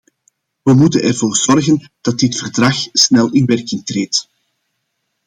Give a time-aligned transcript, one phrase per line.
[0.61, 4.29] We moeten ervoor zorgen dat dit verdrag snel in werking treedt.